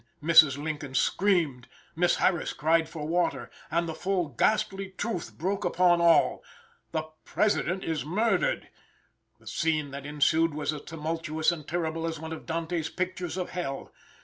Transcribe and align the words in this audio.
]Then 0.19 0.31
Mrs. 0.31 0.57
Lincoln 0.57 0.95
screamed, 0.95 1.67
Miss 1.95 2.15
Harris 2.15 2.53
cried 2.53 2.89
for 2.89 3.07
water, 3.07 3.51
and 3.69 3.87
the 3.87 3.93
full 3.93 4.29
ghastly 4.29 4.95
truth 4.97 5.37
broke 5.37 5.63
upon 5.63 6.01
all 6.01 6.43
"The 6.91 7.03
President 7.23 7.83
is 7.83 8.03
murdered!" 8.03 8.69
The 9.39 9.45
scene 9.45 9.91
that 9.91 10.07
ensued 10.07 10.55
was 10.55 10.73
as 10.73 10.81
tumultuous 10.85 11.51
and 11.51 11.67
terrible 11.67 12.07
as 12.07 12.19
one 12.19 12.33
of 12.33 12.47
Dante's 12.47 12.89
pictures 12.89 13.37
of 13.37 13.51
hell. 13.51 13.93